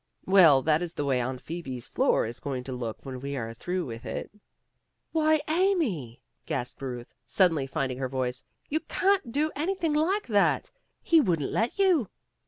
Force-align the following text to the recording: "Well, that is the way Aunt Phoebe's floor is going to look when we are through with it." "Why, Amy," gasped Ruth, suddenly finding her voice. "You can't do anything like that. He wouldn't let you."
"Well, 0.25 0.63
that 0.63 0.81
is 0.81 0.95
the 0.95 1.05
way 1.05 1.21
Aunt 1.21 1.39
Phoebe's 1.41 1.87
floor 1.87 2.25
is 2.25 2.39
going 2.39 2.63
to 2.63 2.71
look 2.71 3.05
when 3.05 3.19
we 3.19 3.35
are 3.37 3.53
through 3.53 3.85
with 3.85 4.03
it." 4.03 4.31
"Why, 5.11 5.41
Amy," 5.47 6.23
gasped 6.47 6.81
Ruth, 6.81 7.13
suddenly 7.27 7.67
finding 7.67 7.99
her 7.99 8.09
voice. 8.09 8.43
"You 8.67 8.79
can't 8.79 9.31
do 9.31 9.51
anything 9.55 9.93
like 9.93 10.25
that. 10.25 10.71
He 11.03 11.21
wouldn't 11.21 11.51
let 11.51 11.77
you." 11.77 12.09